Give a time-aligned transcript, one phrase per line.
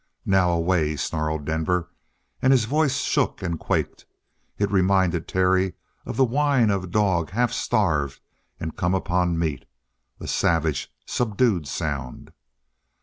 [0.25, 1.91] "Now away!" snarled Denver.
[2.41, 4.07] And his voice shook and quaked;
[4.57, 5.75] it reminded Terry
[6.07, 8.19] of the whine of a dog half starved
[8.59, 9.65] and come upon meat
[10.19, 12.33] a savage, subdued sound.